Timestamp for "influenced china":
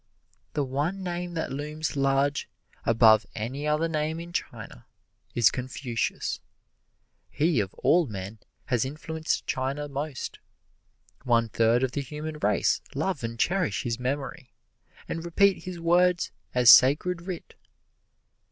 8.83-9.87